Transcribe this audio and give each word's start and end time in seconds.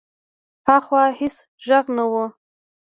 هاخوا 0.67 1.03
هېڅ 1.19 1.35
غږ 1.67 1.85
نه 1.97 2.05
و. 2.11 2.13